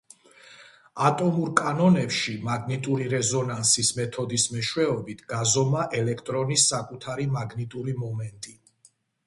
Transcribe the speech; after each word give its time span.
ატომურ 1.09 1.51
კანონებში 1.59 2.33
მაგნიტური 2.47 3.11
რეზონანსის 3.11 3.93
მეთოდის 3.99 4.47
მეშვეობით 4.55 5.23
გაზომა 5.35 5.87
ელექტრონის 6.01 6.67
საკუთარი 6.75 7.31
მაგნიტური 7.39 7.99
მომენტი. 8.05 8.59